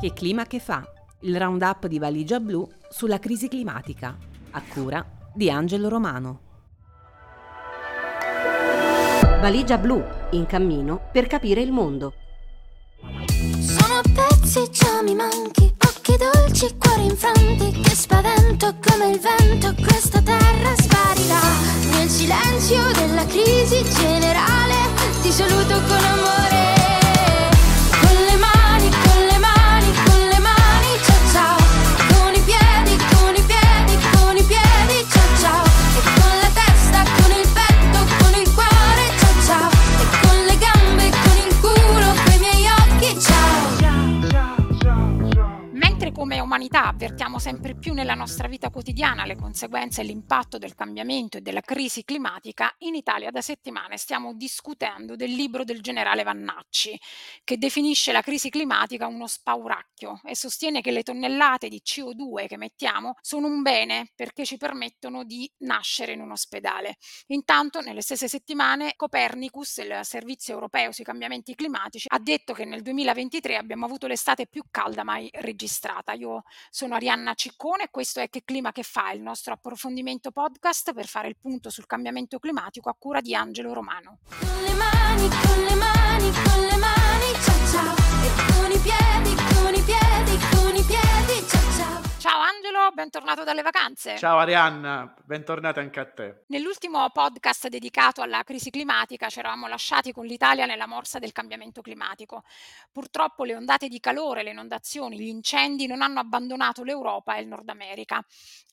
[0.00, 0.82] Che clima che fa?
[1.20, 4.16] Il roundup di Valigia Blu sulla crisi climatica,
[4.52, 5.04] a cura
[5.34, 6.40] di Angelo Romano.
[9.42, 12.14] Valigia Blu, in cammino per capire il mondo.
[13.58, 20.22] Sono pezzi, già mi manchi, occhi dolci, cuori infranti, che spavento come il vento, questa
[20.22, 21.42] terra sparirà.
[21.90, 24.76] Nel silenzio della crisi generale,
[25.20, 26.79] ti saluto con amore.
[46.70, 51.36] Come umanità avvertiamo sempre più nella nostra vita quotidiana le conseguenze e l'impatto del cambiamento
[51.36, 56.98] e della crisi climatica, in Italia da settimane stiamo discutendo del libro del generale Vannacci,
[57.42, 62.54] che definisce la crisi climatica uno spauracchio e sostiene che le tonnellate di CO2 che
[62.54, 66.96] emettiamo sono un bene perché ci permettono di nascere in un ospedale.
[67.28, 72.82] Intanto, nelle stesse settimane, Copernicus, il servizio europeo sui cambiamenti climatici, ha detto che nel
[72.82, 76.12] 2023 abbiamo avuto l'estate più calda mai registrata.
[76.12, 80.92] Io sono Arianna Ciccone e questo è Che Clima che fa, il nostro approfondimento podcast
[80.92, 84.18] per fare il punto sul cambiamento climatico a cura di Angelo Romano.
[84.38, 87.94] Con le mani, con le mani, con le mani, ciao ciao.
[88.22, 89.29] E con i piedi,
[92.92, 94.18] Bentornato dalle vacanze.
[94.18, 96.44] Ciao Arianna, bentornata anche a te.
[96.48, 101.82] Nell'ultimo podcast dedicato alla crisi climatica ci eravamo lasciati con l'Italia nella morsa del cambiamento
[101.82, 102.42] climatico.
[102.90, 107.48] Purtroppo le ondate di calore, le inondazioni, gli incendi non hanno abbandonato l'Europa e il
[107.48, 108.24] Nord America.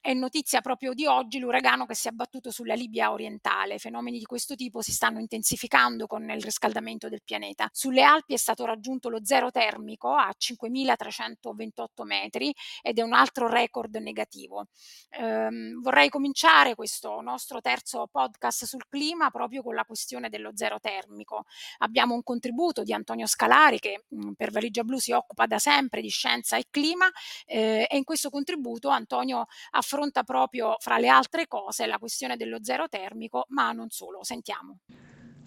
[0.01, 3.77] È notizia proprio di oggi l'uragano che si è abbattuto sulla Libia orientale.
[3.77, 7.69] Fenomeni di questo tipo si stanno intensificando con il riscaldamento del pianeta.
[7.71, 13.47] Sulle Alpi è stato raggiunto lo zero termico a 5.328 metri ed è un altro
[13.47, 14.67] record negativo.
[15.09, 20.79] Ehm, vorrei cominciare questo nostro terzo podcast sul clima proprio con la questione dello zero
[20.79, 21.43] termico.
[21.79, 26.01] Abbiamo un contributo di Antonio Scalari che mh, per Valigia Blu si occupa da sempre
[26.01, 27.07] di scienza e clima
[27.45, 32.63] eh, e in questo contributo Antonio affronta proprio fra le altre cose la questione dello
[32.63, 34.23] zero termico, ma non solo.
[34.23, 34.79] Sentiamo.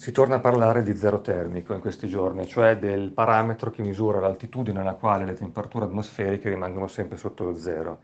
[0.00, 4.18] Si torna a parlare di zero termico in questi giorni, cioè del parametro che misura
[4.18, 8.00] l'altitudine alla quale le temperature atmosferiche rimangono sempre sotto lo zero.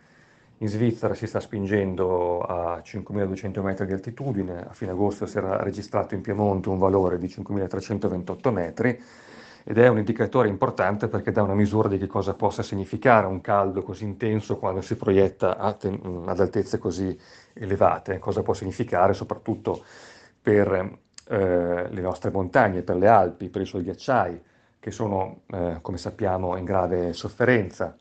[0.58, 5.62] In Svizzera si sta spingendo a 5.200 metri di altitudine, a fine agosto si era
[5.62, 9.02] registrato in Piemonte un valore di 5.328 metri
[9.64, 13.42] ed è un indicatore importante perché dà una misura di che cosa possa significare un
[13.42, 17.18] caldo così intenso quando si proietta ad altezze così
[17.52, 19.84] elevate, cosa può significare soprattutto
[20.40, 20.72] per
[21.28, 24.42] eh, le nostre montagne, per le Alpi, per i suoi ghiacciai,
[24.78, 27.94] che sono, eh, come sappiamo, in grave sofferenza,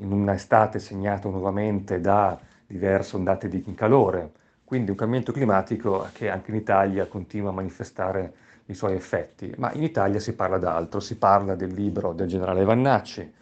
[0.00, 4.30] in un'estate segnata nuovamente da diverse ondate di calore,
[4.64, 8.32] quindi un cambiamento climatico che anche in Italia continua a manifestare
[8.66, 12.64] i suoi effetti, ma in Italia si parla d'altro, si parla del libro del generale
[12.64, 13.32] Vannacci,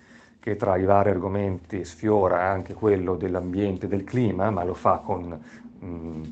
[0.41, 4.99] che tra i vari argomenti sfiora anche quello dell'ambiente e del clima, ma lo fa
[4.99, 5.39] con
[5.79, 6.23] mh,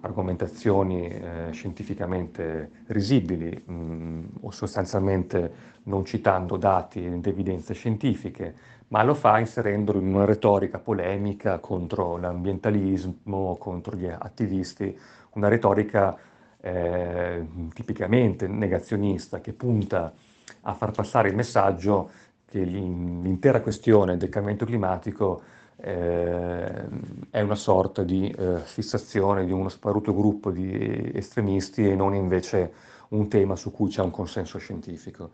[0.00, 8.54] argomentazioni eh, scientificamente risibili mh, o sostanzialmente non citando dati ed evidenze scientifiche,
[8.92, 14.94] ma lo fa inserendolo in una retorica polemica contro l'ambientalismo, contro gli attivisti,
[15.30, 16.14] una retorica
[16.60, 20.12] eh, tipicamente negazionista che punta
[20.60, 22.10] a far passare il messaggio
[22.44, 25.42] che l'intera questione del cambiamento climatico
[25.76, 26.84] eh,
[27.30, 32.72] è una sorta di eh, fissazione di uno sparuto gruppo di estremisti e non invece
[33.08, 35.30] un tema su cui c'è un consenso scientifico.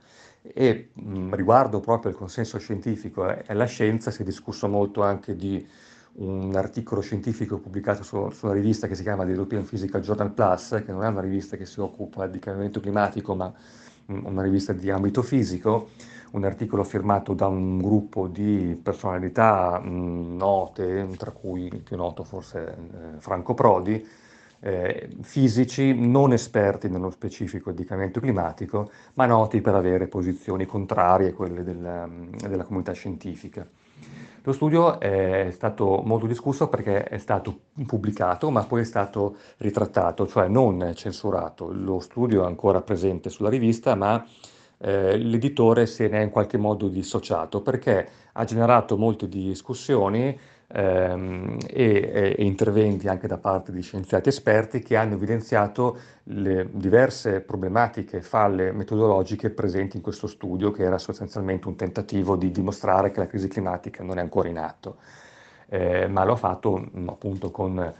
[0.55, 5.37] E mh, riguardo proprio il consenso scientifico e la scienza si è discusso molto anche
[5.37, 5.67] di
[6.15, 10.33] un articolo scientifico pubblicato su, su, una rivista che si chiama The European Physical Journal
[10.33, 13.53] Plus, che non è una rivista che si occupa di cambiamento climatico, ma
[14.07, 15.91] una rivista di ambito fisico,
[16.33, 22.25] un articolo firmato da un gruppo di personalità mh, note, tra cui il più noto
[22.25, 24.05] forse eh, Franco Prodi,
[24.61, 31.31] eh, fisici non esperti nello specifico di cambiamento climatico, ma noti per avere posizioni contrarie
[31.31, 32.09] a quelle della,
[32.49, 33.67] della comunità scientifica.
[34.43, 40.27] Lo studio è stato molto discusso perché è stato pubblicato, ma poi è stato ritrattato,
[40.27, 41.71] cioè non censurato.
[41.71, 44.25] Lo studio è ancora presente sulla rivista, ma
[44.79, 50.39] eh, l'editore se ne è in qualche modo dissociato perché ha generato molte discussioni
[50.69, 57.41] ehm, e, e, interventi anche da parte di scienziati esperti che hanno evidenziato le diverse
[57.41, 63.21] problematiche, falle metodologiche presenti in questo studio, che era sostanzialmente un tentativo di dimostrare che
[63.21, 64.97] la crisi climatica non è ancora in atto,
[65.69, 67.95] eh, ma lo ha fatto appunto con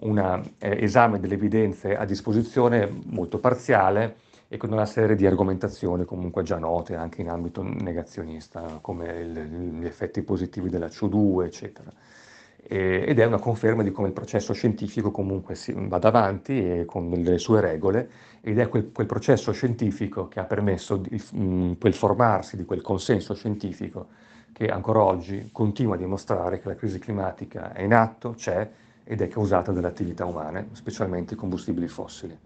[0.00, 0.18] un
[0.58, 4.16] eh, esame delle evidenze a disposizione molto parziale
[4.48, 9.78] e con una serie di argomentazioni comunque già note anche in ambito negazionista, come il,
[9.80, 11.90] gli effetti positivi della CO2, eccetera.
[12.64, 15.56] E, ed è una conferma di come il processo scientifico comunque
[15.88, 18.08] vada avanti con le sue regole
[18.40, 22.80] ed è quel, quel processo scientifico che ha permesso di, mh, quel formarsi di quel
[22.80, 24.08] consenso scientifico
[24.52, 28.70] che ancora oggi continua a dimostrare che la crisi climatica è in atto, c'è
[29.04, 32.38] ed è causata dalle attività umane, specialmente i combustibili fossili.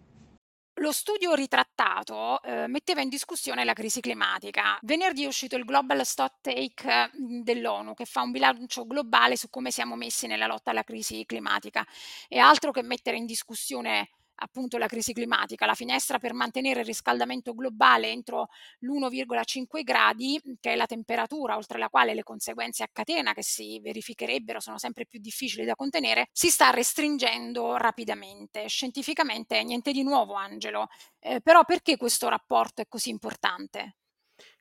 [0.81, 4.79] Lo studio ritrattato eh, metteva in discussione la crisi climatica.
[4.83, 9.97] Venerdì è uscito il Global Stocktake dell'ONU che fa un bilancio globale su come siamo
[9.97, 11.87] messi nella lotta alla crisi climatica.
[12.29, 16.87] E altro che mettere in discussione appunto la crisi climatica, la finestra per mantenere il
[16.87, 18.49] riscaldamento globale entro
[18.81, 23.81] l'1,5 gradi, che è la temperatura oltre la quale le conseguenze a catena che si
[23.81, 28.69] verificherebbero sono sempre più difficili da contenere, si sta restringendo rapidamente.
[28.69, 30.89] Scientificamente niente di nuovo, Angelo.
[31.21, 33.97] Eh, però perché questo rapporto è così importante?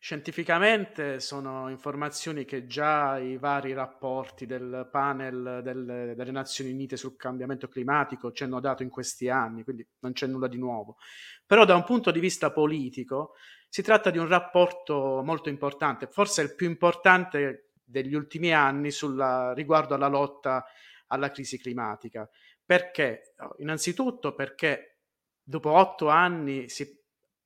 [0.05, 7.15] Scientificamente sono informazioni che già i vari rapporti del panel del, delle Nazioni Unite sul
[7.15, 10.97] cambiamento climatico ci hanno dato in questi anni, quindi non c'è nulla di nuovo.
[11.43, 13.33] Però da un punto di vista politico
[13.67, 19.53] si tratta di un rapporto molto importante, forse il più importante degli ultimi anni sulla,
[19.55, 20.65] riguardo alla lotta
[21.07, 22.29] alla crisi climatica.
[22.63, 23.33] Perché?
[23.57, 24.99] Innanzitutto perché
[25.41, 27.04] dopo otto anni si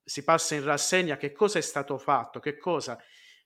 [0.09, 2.97] si passa in rassegna che cosa è stato fatto, che cosa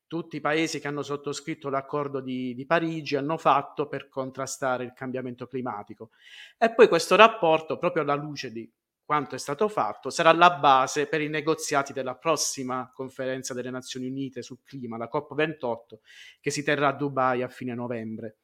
[0.07, 4.94] tutti i paesi che hanno sottoscritto l'accordo di, di, Parigi hanno fatto per contrastare il
[4.94, 6.12] cambiamento climatico.
[6.57, 8.71] E poi questo rapporto, proprio alla luce di
[9.04, 14.07] quanto è stato fatto, sarà la base per i negoziati della prossima conferenza delle Nazioni
[14.07, 15.98] Unite sul clima, la COP28,
[16.39, 18.38] che si terrà a Dubai a fine novembre.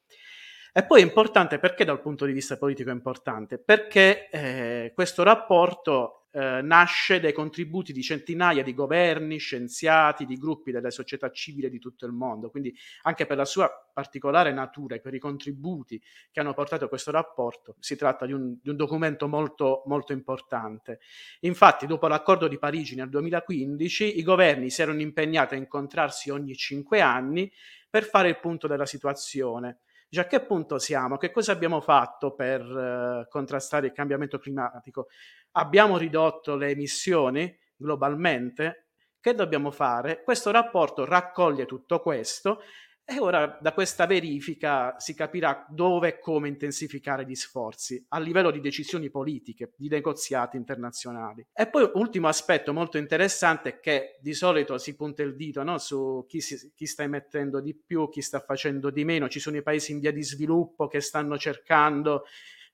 [0.72, 3.58] E poi è importante perché dal punto di vista politico è importante?
[3.58, 10.72] Perché eh, questo rapporto eh, nasce dai contributi di centinaia di governi, scienziati, di gruppi
[10.72, 12.52] della società civile di tutto il mondo.
[12.52, 12.72] Quindi
[13.04, 16.00] anche per la sua particolare natura e per i contributi
[16.32, 20.14] che hanno portato a questo rapporto, si tratta di un, di un documento molto, molto
[20.14, 21.00] importante.
[21.42, 26.54] Infatti, dopo l'accordo di Parigi nel 2015, i governi si erano impegnati a incontrarsi ogni
[26.54, 27.52] cinque anni
[27.90, 29.80] per fare il punto della situazione
[30.10, 31.18] Dice, a che punto siamo?
[31.18, 35.08] Che cosa abbiamo fatto per eh, contrastare il cambiamento climatico?
[35.52, 38.88] Abbiamo ridotto le emissioni globalmente?
[39.20, 40.24] Che dobbiamo fare?
[40.24, 42.62] Questo rapporto raccoglie tutto questo
[43.10, 48.52] e ora da questa verifica si capirà dove e come intensificare gli sforzi a livello
[48.52, 51.44] di decisioni politiche, di negoziati internazionali.
[51.52, 55.80] E poi ultimo aspetto molto interessante è che di solito si punta il dito no,
[55.80, 59.28] su chi, si, chi sta emettendo di più, chi sta facendo di meno.
[59.28, 62.26] Ci sono i paesi in via di sviluppo che stanno cercando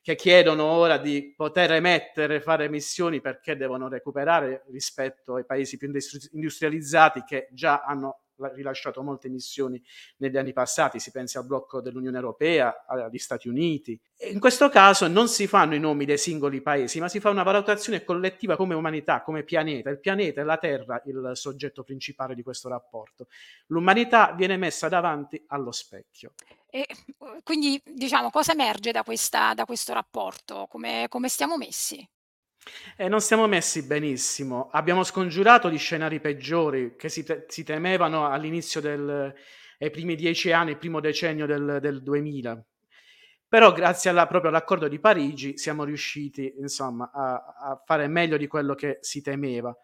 [0.01, 5.91] che chiedono ora di poter emettere, fare emissioni perché devono recuperare rispetto ai paesi più
[6.31, 9.81] industrializzati che già hanno rilasciato molte missioni
[10.17, 13.99] negli anni passati, si pensi al blocco dell'Unione Europea, agli Stati Uniti.
[14.29, 17.43] In questo caso non si fanno i nomi dei singoli paesi, ma si fa una
[17.43, 19.89] valutazione collettiva come umanità, come pianeta.
[19.89, 23.27] Il pianeta è la Terra il soggetto principale di questo rapporto.
[23.67, 26.33] L'umanità viene messa davanti allo specchio.
[26.69, 26.87] E
[27.43, 30.67] quindi, diciamo, cosa emerge da, questa, da questo rapporto?
[30.69, 32.05] Come, come stiamo messi?
[32.97, 34.69] Eh, non siamo messi benissimo.
[34.71, 39.33] Abbiamo scongiurato gli scenari peggiori che si, te- si temevano all'inizio del,
[39.79, 42.63] ai primi dieci anni, il primo decennio del, del 2000.
[43.47, 48.47] Però grazie alla, proprio all'accordo di Parigi siamo riusciti insomma, a, a fare meglio di
[48.47, 49.75] quello che si temeva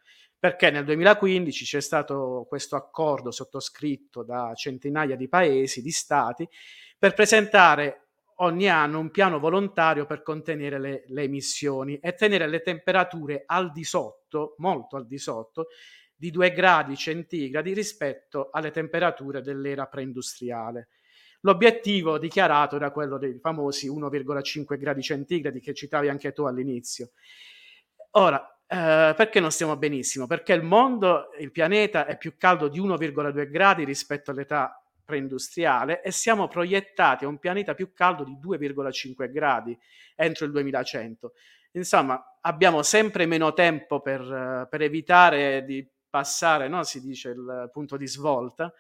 [0.41, 6.50] perché nel 2015 c'è stato questo accordo sottoscritto da centinaia di paesi, di stati,
[6.97, 8.00] per presentare
[8.41, 13.71] ogni anno un piano volontario per contenere le, le emissioni e tenere le temperature al
[13.71, 15.67] di sotto, molto al di sotto,
[16.15, 20.89] di 2 gradi centigradi rispetto alle temperature dell'era preindustriale.
[21.41, 27.12] L'obiettivo dichiarato era quello dei famosi 1,5 gradi centigradi che citavi anche tu all'inizio.
[28.12, 30.27] Ora, eh, perché non stiamo benissimo?
[30.27, 34.80] Perché il mondo, il pianeta è più caldo di 1,2 gradi rispetto all'età
[35.12, 39.77] preindustriale e siamo proiettati a un pianeta più caldo di 2,5 gradi
[40.15, 41.34] entro il 2100.
[41.74, 46.84] Insomma, abbiamo sempre meno tempo per, per evitare di passare, no?
[46.84, 48.74] si dice, il punto di svolta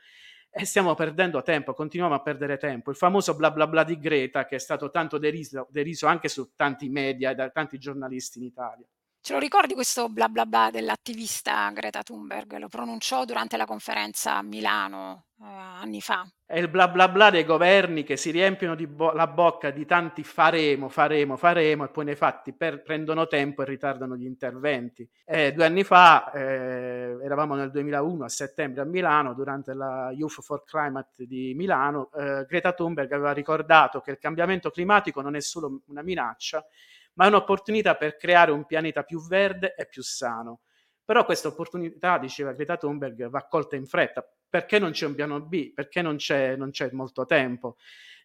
[0.49, 2.91] e stiamo perdendo tempo, continuiamo a perdere tempo.
[2.91, 6.53] Il famoso bla bla bla di Greta che è stato tanto deriso, deriso anche su
[6.55, 8.85] tanti media e da tanti giornalisti in Italia.
[9.23, 12.57] Ce lo ricordi questo bla bla bla dell'attivista Greta Thunberg?
[12.57, 16.27] Lo pronunciò durante la conferenza a Milano eh, anni fa.
[16.43, 20.23] È il bla bla bla dei governi che si riempiono bo- la bocca di tanti
[20.23, 25.07] faremo, faremo, faremo e poi nei fatti per- prendono tempo e ritardano gli interventi.
[25.23, 30.41] Eh, due anni fa, eh, eravamo nel 2001 a settembre a Milano, durante la Youth
[30.41, 35.41] for Climate di Milano, eh, Greta Thunberg aveva ricordato che il cambiamento climatico non è
[35.41, 36.65] solo una minaccia,
[37.13, 40.61] ma è un'opportunità per creare un pianeta più verde e più sano.
[41.03, 44.25] Però questa opportunità, diceva Greta Thunberg, va colta in fretta.
[44.49, 45.73] Perché non c'è un piano B?
[45.73, 47.77] Perché non c'è, non c'è molto tempo?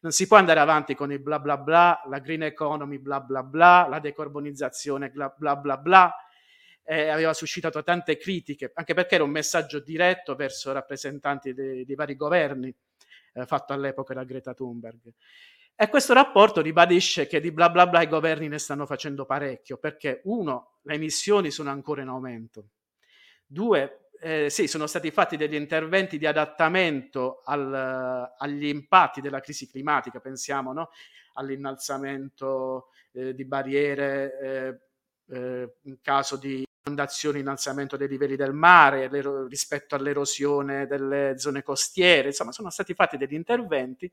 [0.03, 3.43] Non si può andare avanti con il bla bla bla, la green economy bla bla
[3.43, 6.15] bla, la decarbonizzazione bla bla bla bla.
[6.85, 11.95] Eh, aveva suscitato tante critiche, anche perché era un messaggio diretto verso rappresentanti dei, dei
[11.97, 12.73] vari governi,
[13.33, 15.13] eh, fatto all'epoca da Greta Thunberg.
[15.79, 19.77] E questo rapporto ribadisce che di bla bla bla i governi ne stanno facendo parecchio,
[19.77, 22.69] perché uno, le emissioni sono ancora in aumento.
[23.45, 29.69] Due, eh, sì, sono stati fatti degli interventi di adattamento al, agli impatti della crisi
[29.69, 30.89] climatica, pensiamo no?
[31.35, 34.81] all'innalzamento eh, di barriere eh,
[35.29, 39.11] eh in caso di inondazioni, innalzamento dei livelli del mare
[39.47, 44.11] rispetto all'erosione delle zone costiere, insomma sono stati fatti degli interventi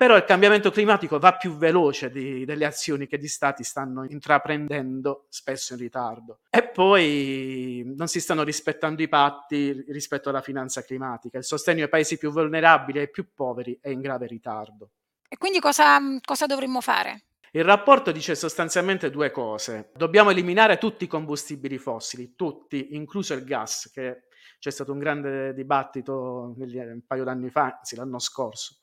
[0.00, 5.26] però il cambiamento climatico va più veloce di, delle azioni che gli stati stanno intraprendendo,
[5.28, 6.38] spesso in ritardo.
[6.48, 11.36] E poi non si stanno rispettando i patti rispetto alla finanza climatica.
[11.36, 14.88] Il sostegno ai paesi più vulnerabili e ai più poveri è in grave ritardo.
[15.28, 17.24] E quindi cosa, cosa dovremmo fare?
[17.50, 19.90] Il rapporto dice sostanzialmente due cose.
[19.94, 24.22] Dobbiamo eliminare tutti i combustibili fossili, tutti, incluso il gas, che
[24.58, 28.76] c'è stato un grande dibattito un paio d'anni fa, anzi l'anno scorso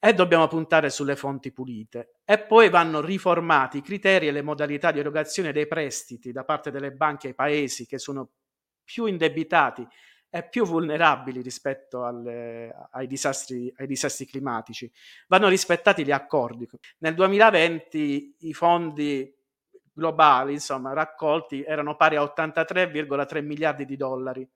[0.00, 2.20] e dobbiamo puntare sulle fonti pulite.
[2.24, 6.70] E poi vanno riformati i criteri e le modalità di erogazione dei prestiti da parte
[6.70, 8.30] delle banche ai paesi che sono
[8.84, 9.86] più indebitati
[10.30, 14.90] e più vulnerabili rispetto alle, ai, disastri, ai disastri climatici.
[15.26, 16.68] Vanno rispettati gli accordi.
[16.98, 19.34] Nel 2020 i fondi
[19.92, 24.48] globali, insomma, raccolti erano pari a 83,3 miliardi di dollari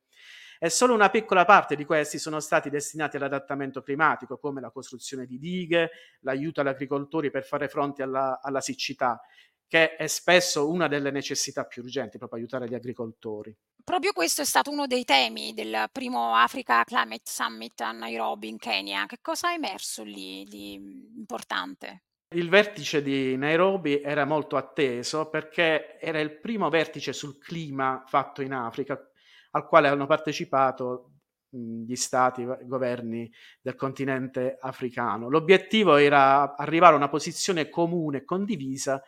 [0.65, 5.27] e solo una piccola parte di questi sono stati destinati all'adattamento climatico, come la costruzione
[5.27, 5.91] di dighe,
[6.21, 9.21] l'aiuto agli agricoltori per fare fronte alla, alla siccità,
[9.67, 13.53] che è spesso una delle necessità più urgenti, proprio aiutare gli agricoltori.
[13.83, 18.59] Proprio questo è stato uno dei temi del primo Africa Climate Summit a Nairobi in
[18.59, 19.07] Kenya.
[19.07, 22.05] Che cosa è emerso lì di importante?
[22.37, 28.43] Il vertice di Nairobi era molto atteso perché era il primo vertice sul clima fatto
[28.43, 29.12] in Africa,
[29.53, 31.13] al quale hanno partecipato
[31.49, 33.31] gli stati, i governi
[33.61, 35.29] del continente africano.
[35.29, 39.03] L'obiettivo era arrivare a una posizione comune e condivisa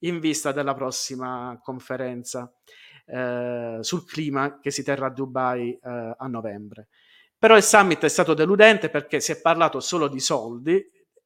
[0.00, 2.52] in vista della prossima conferenza
[3.06, 6.88] eh, sul clima che si terrà a Dubai eh, a novembre.
[7.36, 10.80] Però il summit è stato deludente perché si è parlato solo di soldi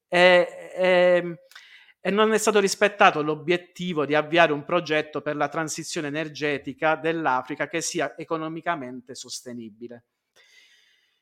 [0.08, 1.38] e, e
[2.06, 7.66] e non è stato rispettato l'obiettivo di avviare un progetto per la transizione energetica dell'Africa
[7.66, 10.04] che sia economicamente sostenibile.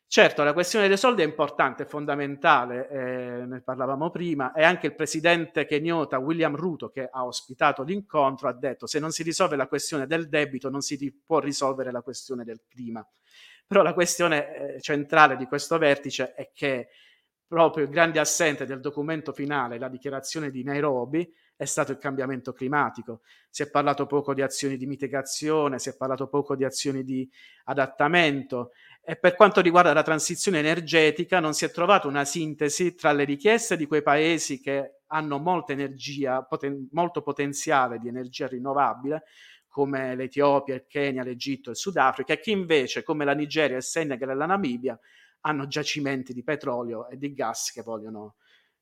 [0.07, 4.89] Certo, la questione dei soldi è importante, è fondamentale, eh, ne parlavamo prima, e anche
[4.89, 9.57] il presidente kenyota William Ruto, che ha ospitato l'incontro, ha detto se non si risolve
[9.57, 13.03] la questione del debito non si può risolvere la questione del clima.
[13.67, 16.89] Però la questione eh, centrale di questo vertice è che
[17.55, 22.53] proprio il grande assente del documento finale, la dichiarazione di Nairobi, è stato il cambiamento
[22.53, 23.21] climatico.
[23.49, 27.31] Si è parlato poco di azioni di mitigazione, si è parlato poco di azioni di
[27.67, 28.73] adattamento
[29.05, 33.23] e per quanto riguarda la transizione energetica non si è trovata una sintesi tra le
[33.23, 39.23] richieste di quei paesi che hanno molta energia, poten- molto potenziale di energia rinnovabile,
[39.69, 44.31] come l'Etiopia, il Kenya, l'Egitto, il Sudafrica, e chi invece, come la Nigeria, il Senegal
[44.31, 44.99] e la Namibia,
[45.47, 48.37] hanno giacimenti di petrolio e di gas che vogliono,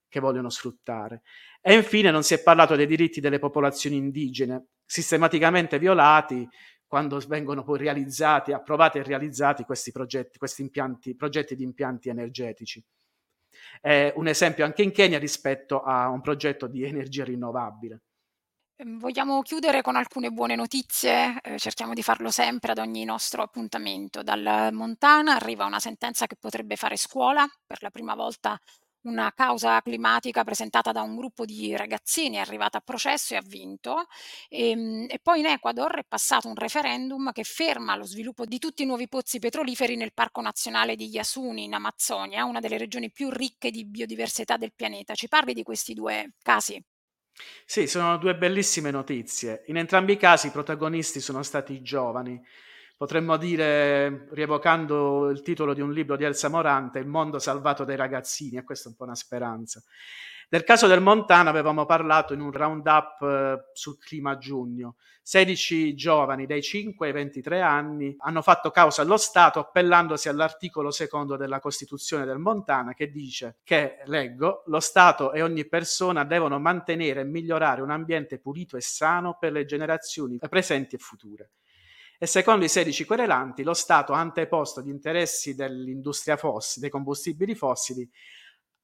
[0.09, 1.23] che vogliono sfruttare.
[1.61, 6.49] E infine non si è parlato dei diritti delle popolazioni indigene, sistematicamente violati
[6.87, 12.85] quando vengono poi realizzati, approvati e realizzati questi progetti, questi impianti, progetti di impianti energetici.
[13.81, 18.02] È un esempio anche in Kenya rispetto a un progetto di energia rinnovabile.
[18.76, 23.43] Ehm, vogliamo chiudere con alcune buone notizie, eh, cerchiamo di farlo sempre ad ogni nostro
[23.43, 24.23] appuntamento.
[24.23, 28.59] Dal Montana arriva una sentenza che potrebbe fare scuola, per la prima volta
[29.05, 33.43] una causa climatica presentata da un gruppo di ragazzini, è arrivata a processo e ha
[33.45, 34.07] vinto.
[34.49, 38.83] Ehm, e poi in Ecuador è passato un referendum che ferma lo sviluppo di tutti
[38.85, 43.29] i nuovi pozzi petroliferi nel Parco Nazionale di Yasuni in Amazzonia, una delle regioni più
[43.31, 45.14] ricche di biodiversità del pianeta.
[45.14, 46.81] Ci parli di questi due casi?
[47.65, 49.62] Sì, sono due bellissime notizie.
[49.67, 52.41] In entrambi i casi i protagonisti sono stati giovani.
[52.97, 57.97] Potremmo dire, rievocando il titolo di un libro di Elsa Morante, Il mondo salvato dai
[57.97, 59.83] ragazzini, e questa è un po' una speranza.
[60.52, 64.97] Nel caso del Montana avevamo parlato in un roundup eh, sul clima a giugno.
[65.23, 71.38] 16 giovani dai 5 ai 23 anni hanno fatto causa allo Stato appellandosi all'articolo secondo
[71.38, 77.23] della Costituzione del Montana che dice che, leggo, lo Stato e ogni persona devono mantenere
[77.23, 81.50] e migliorare un ambiente pulito e sano per le generazioni presenti e future.
[82.18, 87.54] E secondo i 16 querelanti, lo Stato ha anteposto gli interessi dell'industria fossile, dei combustibili
[87.54, 88.09] fossili,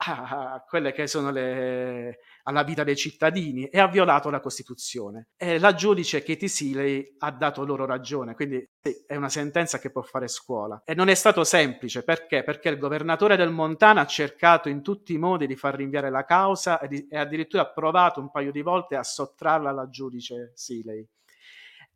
[0.00, 5.28] a quelle che sono le, alla vita dei cittadini e ha violato la Costituzione.
[5.36, 9.90] E la giudice Katie Seeley ha dato loro ragione, quindi sì, è una sentenza che
[9.90, 10.82] può fare scuola.
[10.84, 12.44] E non è stato semplice, perché?
[12.44, 16.24] Perché il governatore del Montana ha cercato in tutti i modi di far rinviare la
[16.24, 20.52] causa e, di, e addirittura ha provato un paio di volte a sottrarla alla giudice
[20.54, 21.04] Seeley.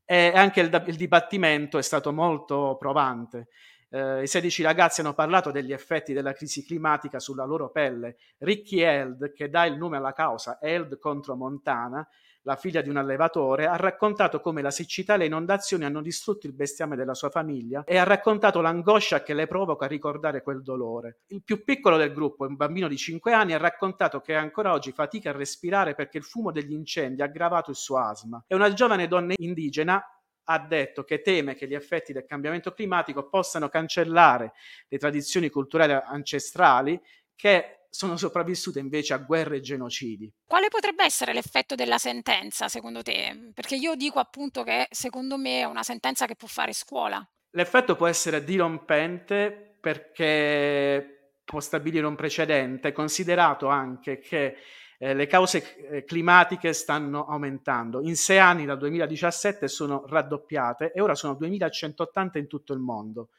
[0.04, 3.48] E anche il, il dibattimento è stato molto provante
[3.92, 8.16] eh, I 16 ragazzi hanno parlato degli effetti della crisi climatica sulla loro pelle.
[8.38, 12.06] Ricky Eld, che dà il nome alla causa, Eld contro Montana,
[12.44, 16.46] la figlia di un allevatore, ha raccontato come la siccità e le inondazioni hanno distrutto
[16.46, 21.18] il bestiame della sua famiglia e ha raccontato l'angoscia che le provoca ricordare quel dolore.
[21.28, 24.90] Il più piccolo del gruppo, un bambino di 5 anni, ha raccontato che ancora oggi
[24.92, 28.42] fatica a respirare perché il fumo degli incendi ha aggravato il suo asma.
[28.48, 30.02] E una giovane donna indigena
[30.44, 34.52] ha detto che teme che gli effetti del cambiamento climatico possano cancellare
[34.88, 37.00] le tradizioni culturali ancestrali
[37.34, 40.32] che sono sopravvissute invece a guerre e genocidi.
[40.46, 43.50] Quale potrebbe essere l'effetto della sentenza secondo te?
[43.52, 47.26] Perché io dico appunto che secondo me è una sentenza che può fare scuola.
[47.50, 54.56] L'effetto può essere dirompente perché può stabilire un precedente, considerato anche che
[55.02, 58.02] eh, le cause eh, climatiche stanno aumentando.
[58.02, 63.30] In sei anni, dal 2017, sono raddoppiate e ora sono 2180 in tutto il mondo.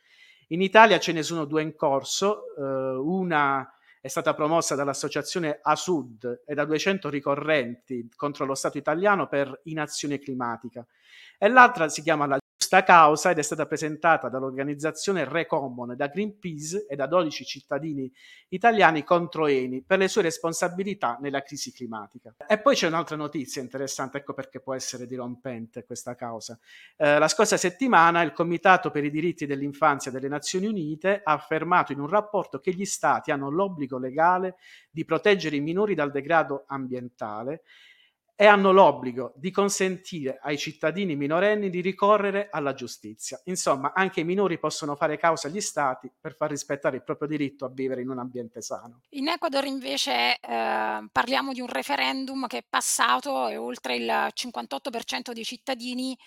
[0.47, 2.61] In Italia ce ne sono due in corso, eh,
[2.97, 3.65] una
[4.01, 10.19] è stata promossa dall'associazione ASUD e da 200 ricorrenti contro lo Stato italiano per inazione
[10.19, 10.85] climatica
[11.37, 12.37] e l'altra si chiama la
[12.73, 18.11] giusta causa ed è stata presentata dall'organizzazione Recommon, da Greenpeace e da 12 cittadini
[18.49, 22.33] italiani contro Eni per le sue responsabilità nella crisi climatica.
[22.47, 26.57] E poi c'è un'altra notizia interessante, ecco perché può essere dirompente questa causa.
[26.97, 31.91] Eh, la scorsa settimana il Comitato per i diritti dell'infanzia delle Nazioni Unite ha affermato
[31.91, 34.55] in un rapporto che gli Stati hanno l'obbligo legale
[34.89, 37.61] di proteggere i minori dal degrado ambientale
[38.35, 43.39] e hanno l'obbligo di consentire ai cittadini minorenni di ricorrere alla giustizia.
[43.45, 47.65] Insomma, anche i minori possono fare causa agli stati per far rispettare il proprio diritto
[47.65, 49.01] a vivere in un ambiente sano.
[49.09, 55.31] In Ecuador invece eh, parliamo di un referendum che è passato e oltre il 58%
[55.31, 56.17] dei cittadini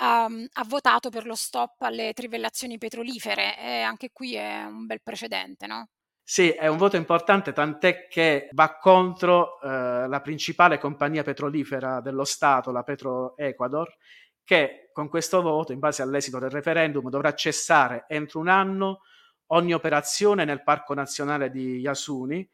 [0.00, 5.00] um, ha votato per lo stop alle trivellazioni petrolifere e anche qui è un bel
[5.02, 5.88] precedente, no?
[6.26, 12.24] Sì, è un voto importante, tant'è che va contro eh, la principale compagnia petrolifera dello
[12.24, 13.94] Stato, la Petro Ecuador,
[14.42, 19.00] che con questo voto, in base all'esito del referendum, dovrà cessare entro un anno
[19.48, 22.48] ogni operazione nel Parco Nazionale di Yasuni,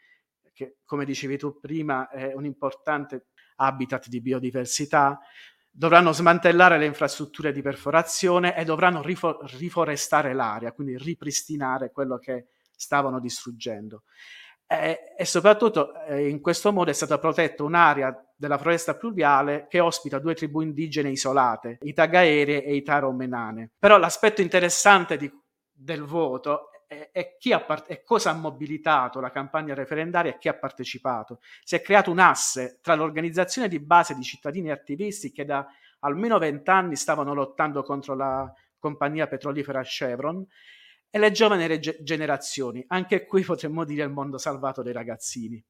[0.52, 5.20] che come dicevi tu prima è un importante habitat di biodiversità,
[5.70, 12.46] dovranno smantellare le infrastrutture di perforazione e dovranno rifo- riforestare l'area, quindi ripristinare quello che
[12.80, 14.04] stavano distruggendo.
[14.66, 19.80] E, e soprattutto eh, in questo modo è stata protetta un'area della foresta pluviale che
[19.80, 23.70] ospita due tribù indigene isolate, i Tagaere e i Taromenane.
[23.78, 25.30] Però l'aspetto interessante di,
[25.70, 30.54] del voto è, è, part- è, cosa ha mobilitato la campagna referendaria e chi ha
[30.54, 31.40] partecipato.
[31.62, 35.66] Si è creato un asse tra l'organizzazione di base di cittadini e attivisti che da
[36.00, 40.46] almeno vent'anni stavano lottando contro la compagnia petrolifera Chevron
[41.10, 42.84] e le giovani reg- generazioni.
[42.88, 45.62] Anche qui potremmo dire il mondo salvato dei ragazzini.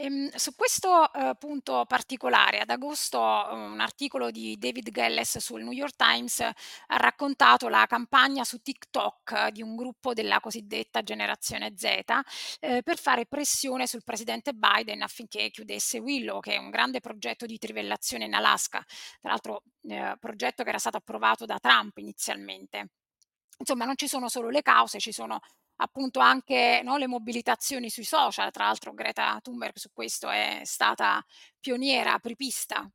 [0.00, 5.72] Ehm, su questo eh, punto particolare, ad agosto un articolo di David Gelles sul New
[5.72, 11.84] York Times ha raccontato la campagna su TikTok di un gruppo della cosiddetta generazione Z
[12.60, 17.44] eh, per fare pressione sul presidente Biden affinché chiudesse Willow, che è un grande progetto
[17.44, 18.84] di trivellazione in Alaska,
[19.20, 22.90] tra l'altro eh, progetto che era stato approvato da Trump inizialmente.
[23.58, 25.40] Insomma, non ci sono solo le cause, ci sono
[25.80, 31.24] appunto anche no, le mobilitazioni sui social, tra l'altro Greta Thunberg su questo è stata
[31.60, 32.88] pioniera, apripista.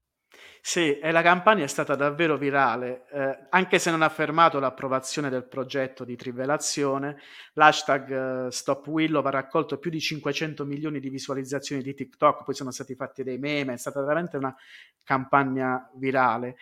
[0.61, 5.29] Sì, e la campagna è stata davvero virale, eh, anche se non ha fermato l'approvazione
[5.29, 7.17] del progetto di trivelazione,
[7.53, 12.55] l'hashtag eh, Stop Willow ha raccolto più di 500 milioni di visualizzazioni di TikTok, poi
[12.55, 14.55] sono stati fatti dei meme, è stata veramente una
[15.03, 16.55] campagna virale.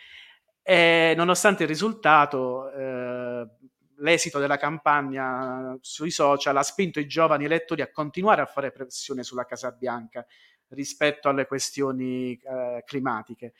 [0.64, 3.48] E nonostante il risultato, eh,
[3.98, 9.22] l'esito della campagna sui social ha spinto i giovani elettori a continuare a fare pressione
[9.22, 10.24] sulla Casa Bianca
[10.68, 13.52] rispetto alle questioni eh, climatiche.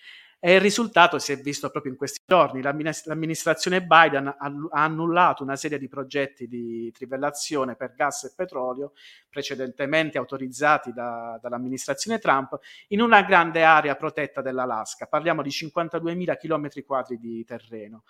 [0.45, 2.63] E il risultato si è visto proprio in questi giorni.
[2.63, 8.93] L'amministrazione Biden ha annullato una serie di progetti di trivellazione per gas e petrolio
[9.29, 15.07] precedentemente autorizzati da, dall'amministrazione Trump in una grande area protetta dell'Alaska.
[15.07, 18.03] Parliamo di 52.000 km quadri di terreno.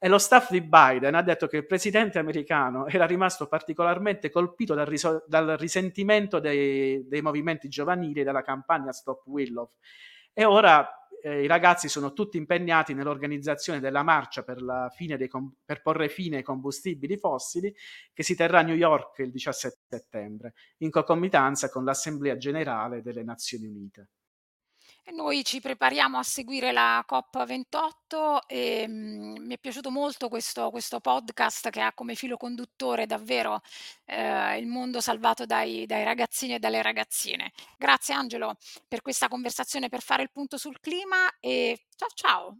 [0.00, 4.74] E lo staff di Biden ha detto che il presidente americano era rimasto particolarmente colpito
[4.74, 9.72] dal, riso- dal risentimento dei, dei movimenti giovanili della campagna Stop Willow.
[10.32, 10.88] E ora
[11.20, 14.58] eh, i ragazzi sono tutti impegnati nell'organizzazione della marcia per,
[15.28, 17.74] com- per, porre fine ai combustibili fossili
[18.12, 23.24] che si terrà a New York il 17 settembre, in concomitanza con l'Assemblea generale delle
[23.24, 24.10] Nazioni Unite.
[25.08, 30.28] E noi ci prepariamo a seguire la COP28 e mh, mm, mi è piaciuto molto
[30.28, 33.62] questo, questo, podcast che ha come filo conduttore davvero
[34.04, 37.52] eh, il mondo salvato dai, dai, ragazzini e dalle ragazzine.
[37.78, 42.58] Grazie Angelo per questa conversazione per fare il punto sul clima e ciao ciao.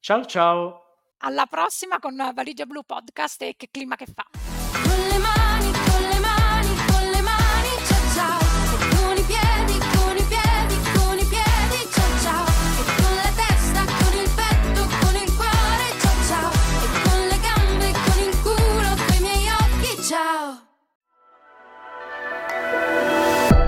[0.00, 0.82] Ciao ciao.
[1.18, 5.11] Alla prossima con Valigia Blu Podcast e che clima che fa.